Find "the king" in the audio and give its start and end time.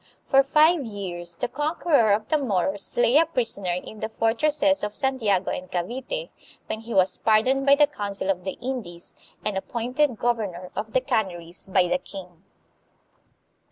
11.87-12.41